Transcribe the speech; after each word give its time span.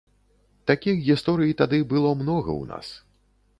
Такіх 0.71 1.03
гісторый 1.09 1.53
тады 1.61 1.81
было 1.93 2.17
многа 2.25 2.51
ў 2.61 2.73
нас. 2.73 2.87